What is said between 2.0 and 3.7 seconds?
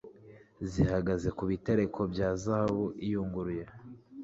bya zahabu iyunguruye